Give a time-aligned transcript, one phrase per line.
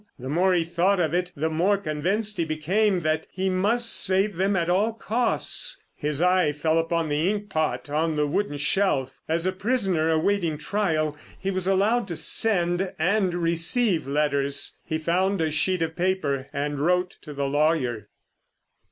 [0.17, 4.35] The more he thought of it the more convinced he became that he must save
[4.35, 5.79] them at all costs.
[5.93, 9.21] His eye fell upon the ink pot on the wooden shelf.
[9.29, 14.75] As a prisoner awaiting trial he was allowed to send and receive letters.
[14.83, 18.09] He found a sheet of paper and wrote to the lawyer.